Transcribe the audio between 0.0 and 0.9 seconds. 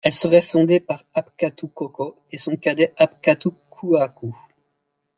Elle serait fondée